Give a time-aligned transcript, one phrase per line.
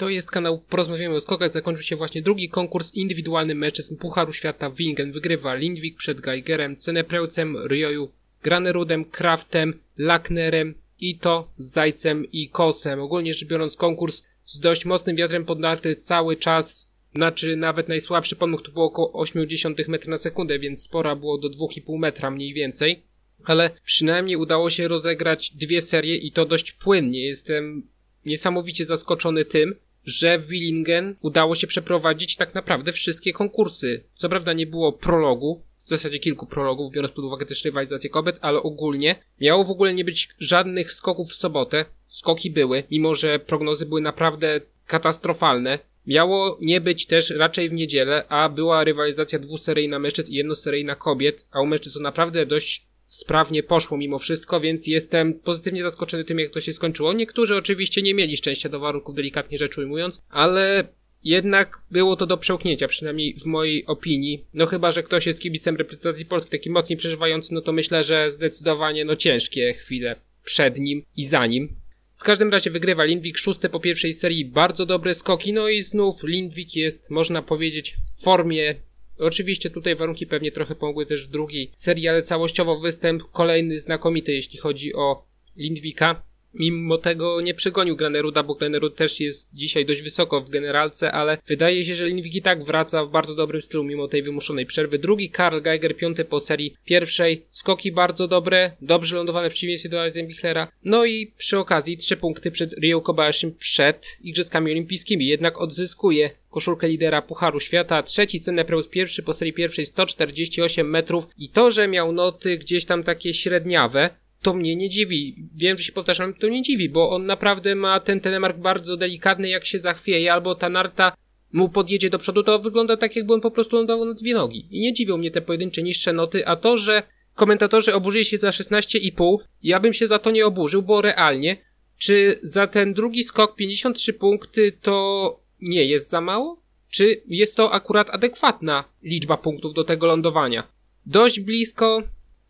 [0.00, 1.50] To jest kanał Porozmawiamy o skokach.
[1.50, 4.70] Zakończył się właśnie drugi konkurs indywidualny mężczyzn Pucharu Świata.
[4.70, 13.00] Wingen wygrywa Lindwik przed Geigerem, Cenepreucem, Ryoju, Granerudem, Kraftem, Lacknerem, Ito, Zajcem i Kosem.
[13.00, 16.90] Ogólnie rzecz biorąc konkurs z dość mocnym wiatrem podnarty cały czas.
[17.14, 21.48] Znaczy nawet najsłabszy podmuch to było około 0,8 metra na sekundę, więc spora było do
[21.48, 23.02] 2,5 metra mniej więcej.
[23.44, 27.26] Ale przynajmniej udało się rozegrać dwie serie i to dość płynnie.
[27.26, 27.88] Jestem
[28.26, 29.74] niesamowicie zaskoczony tym,
[30.04, 34.04] że w Willingen udało się przeprowadzić tak naprawdę wszystkie konkursy.
[34.14, 38.38] Co prawda nie było prologu, w zasadzie kilku prologów, biorąc pod uwagę też rywalizację kobiet,
[38.40, 41.84] ale ogólnie miało w ogóle nie być żadnych skoków w sobotę.
[42.08, 45.78] Skoki były, mimo że prognozy były naprawdę katastrofalne.
[46.06, 51.46] Miało nie być też raczej w niedzielę, a była rywalizacja dwuseryjna mężczyzn i jednoseryjna kobiet,
[51.50, 56.38] a u mężczyzn to naprawdę dość sprawnie poszło mimo wszystko, więc jestem pozytywnie zaskoczony tym,
[56.38, 57.12] jak to się skończyło.
[57.12, 60.88] Niektórzy oczywiście nie mieli szczęścia do warunków, delikatnie rzecz ujmując, ale
[61.24, 64.44] jednak było to do przełknięcia, przynajmniej w mojej opinii.
[64.54, 68.30] No chyba, że ktoś jest kibicem reprezentacji Polski, taki mocniej przeżywający, no to myślę, że
[68.30, 71.76] zdecydowanie no ciężkie chwile przed nim i za nim.
[72.16, 76.24] W każdym razie wygrywa Lindwik szóste po pierwszej serii, bardzo dobre skoki, no i znów
[76.24, 78.74] Lindwik jest, można powiedzieć, w formie
[79.20, 84.32] Oczywiście tutaj warunki pewnie trochę pomogły też w drugiej serii, ale całościowo występ kolejny znakomity,
[84.32, 85.24] jeśli chodzi o
[85.56, 86.30] Lindwika.
[86.54, 91.38] Mimo tego nie przegonił Graneruda, bo Granerud też jest dzisiaj dość wysoko w generalce, ale
[91.46, 94.98] wydaje się, że Lindwik i tak wraca w bardzo dobrym stylu mimo tej wymuszonej przerwy.
[94.98, 97.46] Drugi Karl Geiger, piąty po serii pierwszej.
[97.50, 100.72] Skoki bardzo dobre, dobrze lądowane w przeciwieństwie do Eisenbichlera.
[100.84, 105.26] No i przy okazji trzy punkty przed Rio Kobayashim przed Igrzyskami Olimpijskimi.
[105.26, 108.02] Jednak odzyskuje koszulkę lidera Pucharu Świata.
[108.02, 113.02] Trzeci Cenepreus pierwszy po serii pierwszej 148 metrów i to, że miał noty gdzieś tam
[113.02, 114.10] takie średniawe,
[114.42, 115.48] to mnie nie dziwi.
[115.54, 119.48] Wiem, że się powtarzam, to nie dziwi, bo on naprawdę ma ten telemark bardzo delikatny,
[119.48, 121.12] jak się zachwieje, albo ta narta
[121.52, 124.68] mu podjedzie do przodu, to wygląda tak, jakby on po prostu lądował na dwie nogi.
[124.70, 127.02] I nie dziwią mnie te pojedyncze niższe noty, a to, że
[127.34, 131.56] komentatorzy oburzyli się za 16,5, ja bym się za to nie oburzył, bo realnie,
[131.98, 136.62] czy za ten drugi skok 53 punkty to nie jest za mało?
[136.88, 140.66] Czy jest to akurat adekwatna liczba punktów do tego lądowania?
[141.06, 142.02] Dość blisko,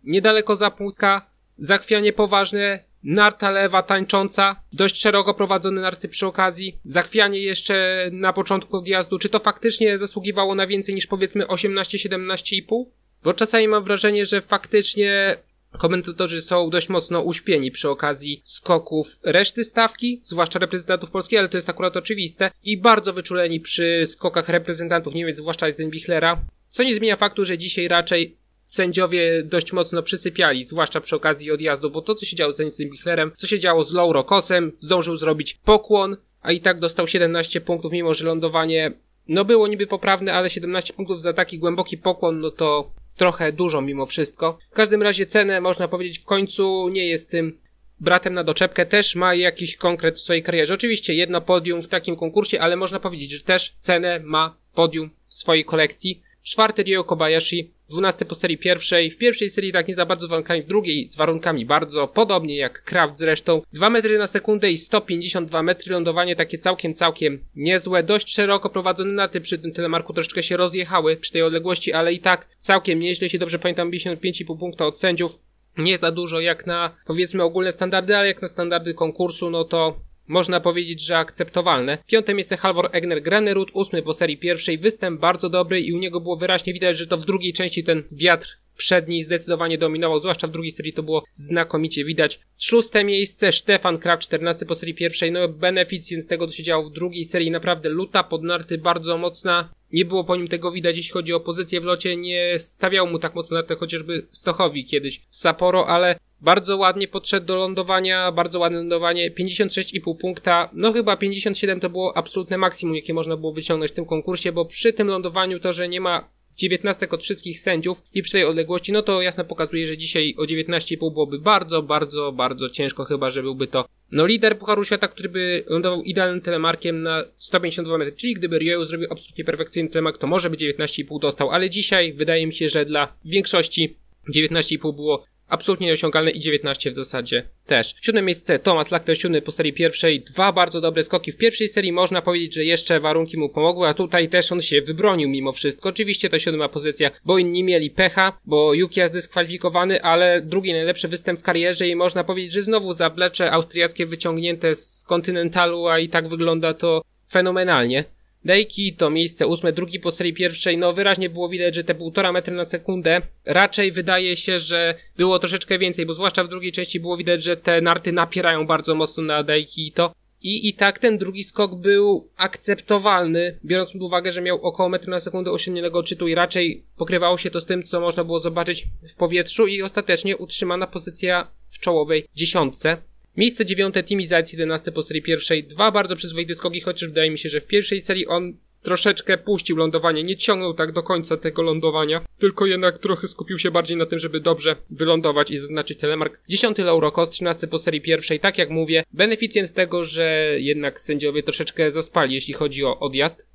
[0.04, 8.08] niedaleko zapłódka, Zachwianie poważne, narta lewa tańcząca, dość szeroko prowadzone narty przy okazji, zachwianie jeszcze
[8.12, 9.18] na początku odjazdu.
[9.18, 12.84] Czy to faktycznie zasługiwało na więcej niż powiedzmy 18-17,5?
[13.22, 15.36] Bo czasami mam wrażenie, że faktycznie
[15.78, 21.58] komentatorzy są dość mocno uśpieni przy okazji skoków reszty stawki, zwłaszcza reprezentantów Polski, ale to
[21.58, 27.16] jest akurat oczywiste, i bardzo wyczuleni przy skokach reprezentantów Niemiec, zwłaszcza Eisenbichlera, co nie zmienia
[27.16, 32.26] faktu, że dzisiaj raczej sędziowie dość mocno przysypiali, zwłaszcza przy okazji odjazdu, bo to, co
[32.26, 36.52] się działo z Zenicem Bichlerem, co się działo z Lauro Kosem, zdążył zrobić pokłon, a
[36.52, 38.92] i tak dostał 17 punktów, mimo że lądowanie,
[39.28, 43.80] no było niby poprawne, ale 17 punktów za taki głęboki pokłon, no to trochę dużo
[43.80, 44.58] mimo wszystko.
[44.70, 47.58] W każdym razie cenę, można powiedzieć, w końcu nie jest tym
[48.00, 50.74] bratem na doczepkę, też ma jakiś konkret w swojej karierze.
[50.74, 55.34] Oczywiście jedno podium w takim konkursie, ale można powiedzieć, że też cenę ma podium w
[55.34, 56.22] swojej kolekcji.
[56.42, 60.30] Czwarty Ryo Kobayashi 12 po serii pierwszej, w pierwszej serii tak nie za bardzo z
[60.30, 63.62] warunkami, w drugiej z warunkami bardzo, podobnie jak Kraft zresztą.
[63.72, 69.12] 2 metry na sekundę i 152 metry, lądowanie takie całkiem, całkiem niezłe, dość szeroko prowadzone
[69.12, 72.98] na tym przy tym telemarku troszeczkę się rozjechały przy tej odległości, ale i tak całkiem
[72.98, 75.38] nieźle, jeśli dobrze pamiętam, 55,5 punkta od sędziów.
[75.78, 80.09] Nie za dużo jak na, powiedzmy, ogólne standardy, ale jak na standardy konkursu, no to
[80.28, 81.98] można powiedzieć, że akceptowalne.
[82.06, 86.20] Piąte miejsce Halvor Egner Granerud, ósmy po serii pierwszej, występ bardzo dobry i u niego
[86.20, 90.50] było wyraźnie widać, że to w drugiej części ten wiatr przedni zdecydowanie dominował, zwłaszcza w
[90.50, 92.40] drugiej serii to było znakomicie widać.
[92.58, 96.92] Szóste miejsce Stefan Krak, 14 po serii pierwszej, no beneficjent tego, co się działo w
[96.92, 99.70] drugiej serii, naprawdę luta pod narty bardzo mocna.
[99.92, 103.18] Nie było po nim tego widać, jeśli chodzi o pozycję w locie, nie stawiał mu
[103.18, 108.32] tak mocno na to chociażby Stochowi kiedyś w Sapporo, ale bardzo ładnie podszedł do lądowania,
[108.32, 113.52] bardzo ładne lądowanie, 56,5 punkta, no chyba 57 to było absolutne maksimum, jakie można było
[113.52, 116.28] wyciągnąć w tym konkursie, bo przy tym lądowaniu to, że nie ma
[116.58, 120.42] 19 od wszystkich sędziów i przy tej odległości, no to jasno pokazuje, że dzisiaj o
[120.42, 125.28] 19,5 byłoby bardzo, bardzo, bardzo ciężko, chyba że byłby to no lider Pucharu Świata, który
[125.28, 130.26] by lądował idealnym telemarkiem na 152 metry, czyli gdyby Rioju zrobił absolutnie perfekcyjny telemark, to
[130.26, 133.96] może by 19,5 dostał, ale dzisiaj wydaje mi się, że dla większości
[134.36, 137.94] 19,5 było absolutnie nieosiągalne i 19 w zasadzie też.
[138.00, 141.32] Siódme miejsce Thomas Lackner, siódmy po serii pierwszej, dwa bardzo dobre skoki.
[141.32, 144.82] W pierwszej serii można powiedzieć, że jeszcze warunki mu pomogły, a tutaj też on się
[144.82, 145.88] wybronił mimo wszystko.
[145.88, 151.08] Oczywiście to siódma pozycja, bo inni mieli pecha, bo Yuki jest dyskwalifikowany, ale drugi najlepszy
[151.08, 156.08] występ w karierze i można powiedzieć, że znowu zablecze austriackie wyciągnięte z kontynentalu, a i
[156.08, 158.04] tak wygląda to fenomenalnie.
[158.44, 162.32] Dejki to miejsce ósme, drugi po serii pierwszej, no wyraźnie było widać, że te półtora
[162.32, 167.00] metra na sekundę, raczej wydaje się, że było troszeczkę więcej, bo zwłaszcza w drugiej części
[167.00, 170.12] było widać, że te narty napierają bardzo mocno na Dejki to.
[170.42, 175.10] I, I tak ten drugi skok był akceptowalny, biorąc pod uwagę, że miał około metra
[175.10, 178.86] na sekundę osiągniętego odczytu i raczej pokrywało się to z tym, co można było zobaczyć
[179.08, 182.96] w powietrzu i ostatecznie utrzymana pozycja w czołowej dziesiątce.
[183.40, 185.64] Miejsce dziewiąte, Timi Zajc 11 po serii pierwszej.
[185.64, 189.76] Dwa bardzo przyzwoite skoki, chociaż wydaje mi się, że w pierwszej serii on troszeczkę puścił
[189.76, 194.06] lądowanie, nie ciągnął tak do końca tego lądowania, tylko jednak trochę skupił się bardziej na
[194.06, 196.40] tym, żeby dobrze wylądować i zaznaczyć telemark.
[196.48, 201.42] Dziesiąty Lauro Kos, 13 po serii pierwszej, tak jak mówię, beneficjent tego, że jednak sędziowie
[201.42, 203.46] troszeczkę zaspali, jeśli chodzi o odjazd.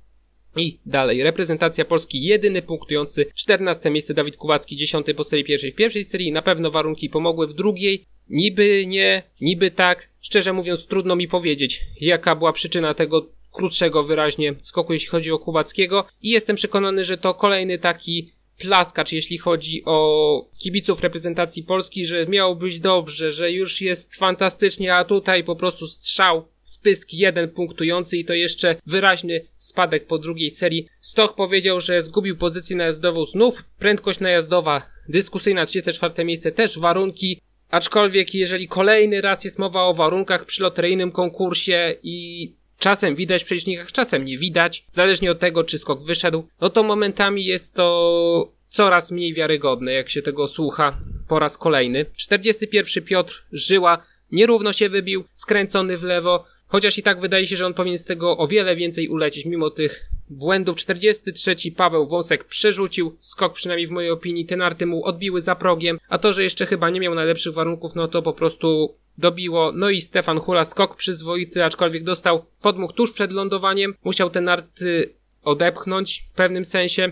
[0.56, 5.72] I dalej, reprezentacja Polski, jedyny punktujący, 14 miejsce Dawid Kuwacki, 10 po serii pierwszej.
[5.72, 10.10] W pierwszej serii na pewno warunki pomogły, w drugiej Niby nie, niby tak.
[10.22, 15.40] Szczerze mówiąc, trudno mi powiedzieć, jaka była przyczyna tego krótszego wyraźnie skoku, jeśli chodzi o
[15.40, 16.06] Kubackiego.
[16.22, 22.28] I jestem przekonany, że to kolejny taki plaskacz, jeśli chodzi o kibiców reprezentacji Polski, że
[22.28, 26.48] miało być dobrze, że już jest fantastycznie, a tutaj po prostu strzał
[26.86, 30.88] w pysk jeden punktujący i to jeszcze wyraźny spadek po drugiej serii.
[31.00, 38.36] Stoch powiedział, że zgubił pozycję najazdową znów, prędkość najazdowa dyskusyjna 34 miejsce, też warunki Aczkolwiek
[38.36, 43.92] jeżeli kolejny raz jest mowa o warunkach przy loteryjnym konkursie i czasem widać w przelicznikach,
[43.92, 49.12] czasem nie widać, zależnie od tego, czy skok wyszedł, no to momentami jest to coraz
[49.12, 50.98] mniej wiarygodne, jak się tego słucha
[51.28, 52.06] po raz kolejny.
[52.16, 57.66] 41 Piotr Żyła nierówno się wybił, skręcony w lewo, chociaż i tak wydaje się, że
[57.66, 60.75] on powinien z tego o wiele więcej ulecieć, mimo tych błędów.
[60.75, 64.45] 43 Paweł Wąsek przerzucił skok, przynajmniej w mojej opinii.
[64.45, 67.95] Te narty mu odbiły za progiem, a to, że jeszcze chyba nie miał najlepszych warunków,
[67.95, 69.72] no to po prostu dobiło.
[69.72, 73.95] No i Stefan Hula skok przyzwoity, aczkolwiek dostał podmuch tuż przed lądowaniem.
[74.04, 75.13] Musiał te narty
[75.44, 77.12] odepchnąć w pewnym sensie.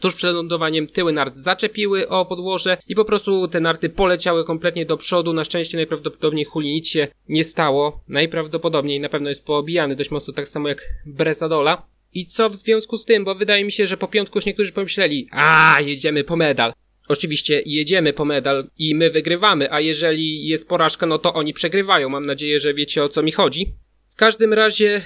[0.00, 4.86] Tuż przed lądowaniem tyły nart zaczepiły o podłoże i po prostu te narty poleciały kompletnie
[4.86, 5.32] do przodu.
[5.32, 8.04] Na szczęście najprawdopodobniej Huli nic się nie stało.
[8.08, 11.86] Najprawdopodobniej na pewno jest poobijany dość mocno, tak samo jak Brezadola.
[12.14, 14.72] I co w związku z tym, bo wydaje mi się, że po piątku już niektórzy
[14.72, 16.72] pomyśleli, a jedziemy po medal.
[17.08, 22.08] Oczywiście jedziemy po medal i my wygrywamy, a jeżeli jest porażka, no to oni przegrywają.
[22.08, 23.74] Mam nadzieję, że wiecie o co mi chodzi.
[24.08, 25.02] W każdym razie,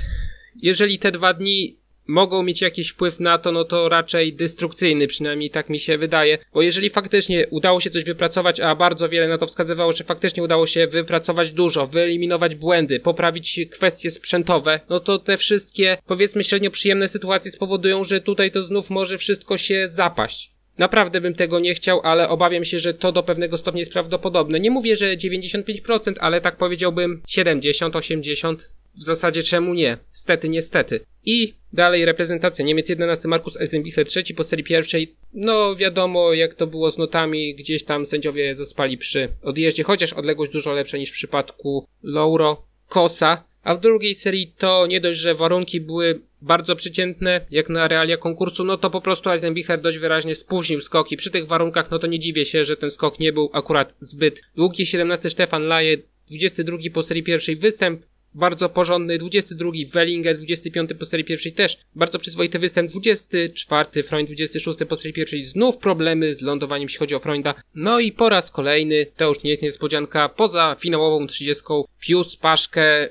[0.57, 5.51] jeżeli te dwa dni mogą mieć jakiś wpływ na to, no to raczej destrukcyjny, przynajmniej
[5.51, 6.39] tak mi się wydaje.
[6.55, 10.43] Bo jeżeli faktycznie udało się coś wypracować, a bardzo wiele na to wskazywało, że faktycznie
[10.43, 16.71] udało się wypracować dużo, wyeliminować błędy, poprawić kwestie sprzętowe, no to te wszystkie, powiedzmy, średnio
[16.71, 20.53] przyjemne sytuacje spowodują, że tutaj to znów może wszystko się zapaść.
[20.79, 24.61] Naprawdę bym tego nie chciał, ale obawiam się, że to do pewnego stopnia jest prawdopodobne.
[24.61, 29.99] Nie mówię, że 95%, ale tak powiedziałbym 70, 80, w zasadzie czemu nie?
[30.11, 31.01] Stety, niestety.
[31.25, 35.17] I dalej reprezentacja Niemiec 11 Markus Eisenbichler trzeci po serii pierwszej.
[35.35, 40.53] No wiadomo jak to było z notami, gdzieś tam sędziowie zaspali przy odjeździe, chociaż odległość
[40.53, 43.45] dużo lepsza niż w przypadku Lauro Kosa.
[43.63, 48.17] A w drugiej serii to nie dość, że warunki były bardzo przeciętne, jak na realia
[48.17, 51.17] konkursu, no to po prostu Eisenbichler dość wyraźnie spóźnił skoki.
[51.17, 54.43] Przy tych warunkach, no to nie dziwię się, że ten skok nie był akurat zbyt
[54.57, 54.87] długi.
[54.87, 55.97] 17 Stefan Laje,
[56.27, 58.03] 22 po serii pierwszej występ,
[58.35, 61.79] bardzo porządny, 22 Wellinger, 25 po serii pierwszej też.
[61.95, 65.45] Bardzo przyzwoity występ, 24 Freund, 26 po serii pierwszej.
[65.45, 67.55] Znów problemy z lądowaniem jeśli chodzi o Freunda.
[67.75, 71.65] No i po raz kolejny, to już nie jest niespodzianka, poza finałową 30
[72.01, 73.09] Pius Paszkę.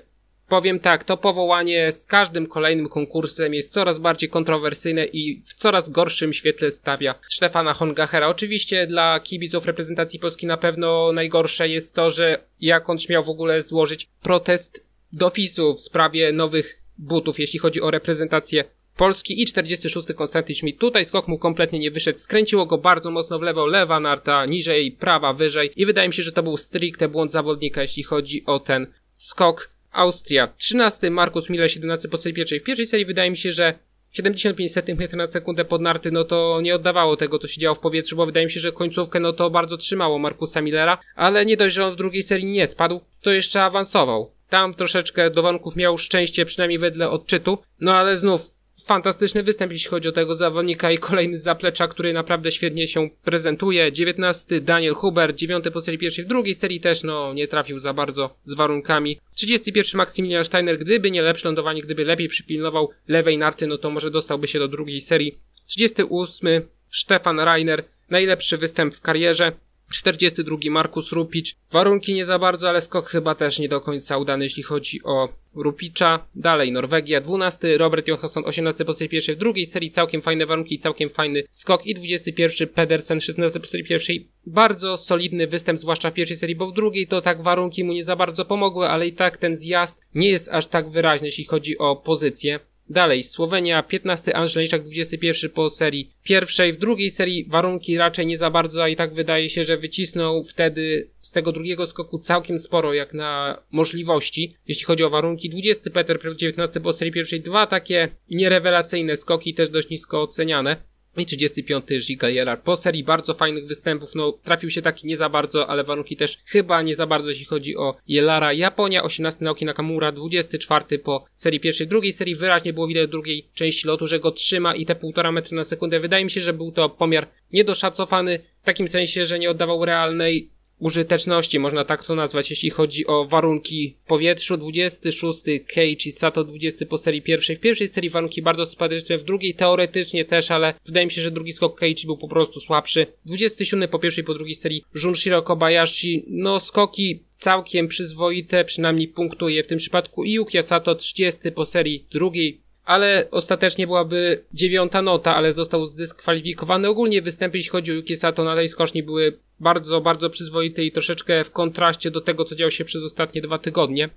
[0.47, 5.89] Powiem tak, to powołanie z każdym kolejnym konkursem jest coraz bardziej kontrowersyjne i w coraz
[5.89, 8.27] gorszym świetle stawia Stefana Hongachera.
[8.27, 13.29] Oczywiście dla kibiców reprezentacji Polski na pewno najgorsze jest to, że jak on śmiał w
[13.29, 18.63] ogóle złożyć protest do FIS-u w sprawie nowych butów, jeśli chodzi o reprezentację
[18.97, 20.79] Polski i 46 Konstanty Schmidt.
[20.79, 24.91] Tutaj skok mu kompletnie nie wyszedł, skręciło go bardzo mocno w lewo, lewa narta niżej,
[24.91, 28.59] prawa wyżej i wydaje mi się, że to był stricte błąd zawodnika, jeśli chodzi o
[28.59, 29.71] ten skok.
[29.91, 32.59] Austria 13, Markus Miller 17 po serii pierwszej.
[32.59, 33.73] W pierwszej serii wydaje mi się, że
[34.11, 37.79] 75 cm na sekundę pod narty, no to nie oddawało tego, co się działo w
[37.79, 41.57] powietrzu, bo wydaje mi się, że końcówkę, no to bardzo trzymało Markusa Millera, ale nie
[41.57, 44.31] dość, że on w drugiej serii nie spadł, to jeszcze awansował.
[44.51, 48.41] Tam troszeczkę do warunków miał szczęście, przynajmniej wedle odczytu, no ale znów
[48.85, 53.91] fantastyczny występ, jeśli chodzi o tego zawodnika i kolejny zaplecza, który naprawdę świetnie się prezentuje.
[53.91, 57.93] 19 Daniel Huber, 9 po serii pierwszej, w drugiej serii też no nie trafił za
[57.93, 59.19] bardzo z warunkami.
[59.35, 64.11] 31 Maximilian Steiner, gdyby nie lepsze lądowanie, gdyby lepiej przypilnował lewej narty, no to może
[64.11, 65.39] dostałby się do drugiej serii.
[65.65, 69.51] 38 Stefan Reiner, najlepszy występ w karierze.
[69.91, 71.55] 42 Markus Rupic.
[71.71, 75.41] Warunki nie za bardzo, ale skok chyba też nie do końca udany, jeśli chodzi o
[75.55, 76.27] Rupicza.
[76.35, 80.77] Dalej Norwegia 12, Robert Johansson 18 po serii pierwszej w drugiej serii, całkiem fajne warunki,
[80.77, 84.29] całkiem fajny skok i 21 Pedersen 16 po serii pierwszej.
[84.45, 88.03] Bardzo solidny występ, zwłaszcza w pierwszej serii, bo w drugiej to tak warunki mu nie
[88.03, 91.77] za bardzo pomogły, ale i tak ten zjazd nie jest aż tak wyraźny, jeśli chodzi
[91.77, 92.59] o pozycję.
[92.91, 96.73] Dalej, Słowenia 15, Andrzejczak 21 po serii pierwszej.
[96.73, 100.43] W drugiej serii warunki raczej nie za bardzo, a i tak wydaje się, że wycisnął
[100.43, 105.49] wtedy z tego drugiego skoku całkiem sporo, jak na możliwości, jeśli chodzi o warunki.
[105.49, 107.41] 20 Peter 19 po serii pierwszej.
[107.41, 112.61] Dwa takie nierewelacyjne skoki, też dość nisko oceniane i 35 Giga Jelar.
[112.61, 116.37] Po serii bardzo fajnych występów, no trafił się taki nie za bardzo, ale warunki też
[116.45, 118.53] chyba nie za bardzo, jeśli chodzi o Jelara.
[118.53, 123.87] Japonia 18 Naoki Nakamura, 24 po serii pierwszej, drugiej serii wyraźnie było widać drugiej części
[123.87, 125.99] lotu, że go trzyma i te półtora metra na sekundę.
[125.99, 130.49] Wydaje mi się, że był to pomiar niedoszacowany, w takim sensie, że nie oddawał realnej
[130.81, 134.57] użyteczności, można tak to nazwać, jeśli chodzi o warunki w powietrzu.
[134.57, 137.55] 26 Cage i Sato 20 po serii pierwszej.
[137.55, 141.31] W pierwszej serii warunki bardzo sympatyczne, w drugiej teoretycznie też, ale wydaje mi się, że
[141.31, 143.07] drugi skok Cage był po prostu słabszy.
[143.25, 146.25] 27 po pierwszej, po drugiej serii Junshiro Kobayashi.
[146.27, 150.23] No skoki całkiem przyzwoite, przynajmniej punktuje w tym przypadku.
[150.23, 156.87] I Sato 30 po serii drugiej ale ostatecznie byłaby dziewiąta nota, ale został zdyskwalifikowany.
[156.87, 160.91] Ogólnie występy, jeśli chodzi o Yuki Sato na tej skoczni były bardzo, bardzo przyzwoite i
[160.91, 164.09] troszeczkę w kontraście do tego, co działo się przez ostatnie dwa tygodnie.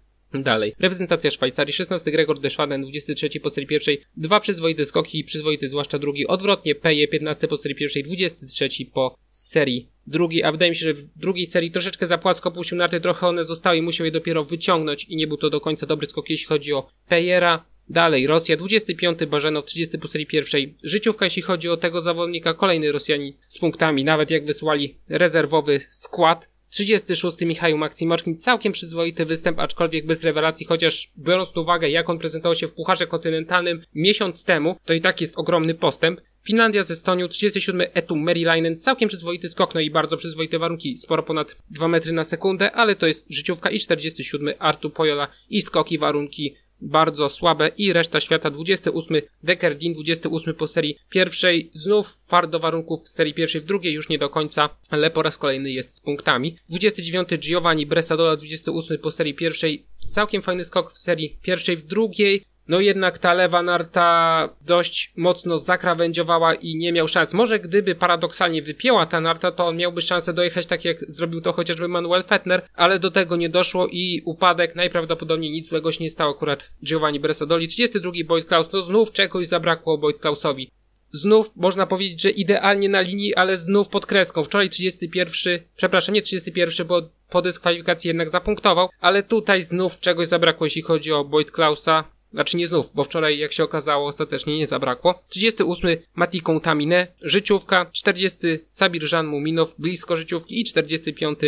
[0.42, 0.74] Dalej.
[0.78, 6.26] Reprezentacja Szwajcarii, 16 Gregor Deschwaden, 23 po serii pierwszej, dwa przyzwoite skoki, przyzwoity zwłaszcza drugi,
[6.26, 10.94] odwrotnie Peje, 15 po serii pierwszej, 23 po serii drugiej, a wydaje mi się, że
[10.94, 14.44] w drugiej serii troszeczkę za płasko puścił narty, trochę one zostały i musiał je dopiero
[14.44, 17.64] wyciągnąć i nie był to do końca dobry skok, jeśli chodzi o Pejera.
[17.88, 20.74] Dalej, Rosja 25, Barzenow 30 po serii pierwszej.
[20.82, 26.54] Życiówka, jeśli chodzi o tego zawodnika, kolejny Rosjanin z punktami, nawet jak wysłali rezerwowy skład.
[26.70, 32.18] 36 Michał Maksimoczkin, całkiem przyzwoity występ, aczkolwiek bez rewelacji, chociaż biorąc pod uwagę, jak on
[32.18, 36.20] prezentował się w Pucharze Kontynentalnym miesiąc temu, to i tak jest ogromny postęp.
[36.46, 41.22] Finlandia ze Estonią, 37 Etu Merilainen, całkiem przyzwoity skok, no i bardzo przyzwoite warunki, sporo
[41.22, 45.98] ponad 2 metry na sekundę, ale to jest życiówka i 47 Artu Pojola i skoki,
[45.98, 47.70] warunki bardzo słabe.
[47.76, 51.70] I reszta świata 28 Dekerdin 28 po serii pierwszej.
[51.74, 55.22] Znów far do warunków w serii pierwszej w drugiej już nie do końca ale po
[55.22, 56.56] raz kolejny jest z punktami.
[56.68, 59.86] 29 Giovanni Bresadola 28 po serii pierwszej.
[60.08, 65.58] Całkiem fajny skok w serii pierwszej w drugiej no jednak ta lewa narta dość mocno
[65.58, 67.34] zakrawędziowała i nie miał szans.
[67.34, 71.52] Może gdyby paradoksalnie wypięła ta narta, to on miałby szansę dojechać tak jak zrobił to
[71.52, 76.10] chociażby Manuel Fettner, ale do tego nie doszło i upadek najprawdopodobniej nic złego się nie
[76.10, 77.68] stało akurat Giovanni Bresadoli.
[77.68, 80.70] 32 Boyd Klaus, no znów czegoś zabrakło Boyd Klausowi.
[81.10, 84.42] Znów można powiedzieć, że idealnie na linii, ale znów pod kreską.
[84.42, 90.66] Wczoraj 31, przepraszam, nie 31, bo po dyskwalifikacji jednak zapunktował, ale tutaj znów czegoś zabrakło,
[90.66, 92.04] jeśli chodzi o Boyd Klausa.
[92.34, 95.24] Znaczy nie znów, bo wczoraj, jak się okazało, ostatecznie nie zabrakło.
[95.28, 97.86] 38 Mati Kontamine, życiówka.
[97.92, 98.38] 40
[98.70, 100.60] Sabir Jean Muminow, blisko życiówki.
[100.60, 101.38] I 45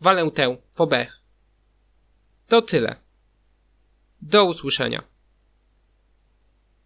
[0.00, 1.20] Valentin Fobech.
[2.48, 2.96] To tyle.
[4.22, 5.02] Do usłyszenia.